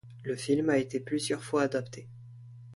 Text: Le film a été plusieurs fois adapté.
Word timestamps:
Le 0.23 0.35
film 0.35 0.71
a 0.71 0.79
été 0.79 0.99
plusieurs 0.99 1.43
fois 1.43 1.61
adapté. 1.61 2.09